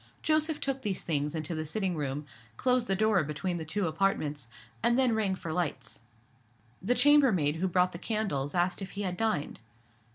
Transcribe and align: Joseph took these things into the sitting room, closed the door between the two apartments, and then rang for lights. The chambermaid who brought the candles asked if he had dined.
Joseph 0.23 0.59
took 0.59 0.81
these 0.81 1.03
things 1.03 1.35
into 1.35 1.53
the 1.53 1.63
sitting 1.63 1.95
room, 1.95 2.25
closed 2.57 2.87
the 2.87 2.95
door 2.95 3.23
between 3.23 3.57
the 3.57 3.65
two 3.65 3.85
apartments, 3.85 4.49
and 4.81 4.97
then 4.97 5.13
rang 5.13 5.35
for 5.35 5.53
lights. 5.53 6.01
The 6.81 6.95
chambermaid 6.95 7.57
who 7.57 7.67
brought 7.67 7.91
the 7.91 7.99
candles 7.99 8.55
asked 8.55 8.81
if 8.81 8.89
he 8.97 9.03
had 9.03 9.15
dined. 9.15 9.59